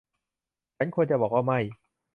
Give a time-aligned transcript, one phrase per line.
[0.77, 1.59] ฉันควรจะบอกว่าไม่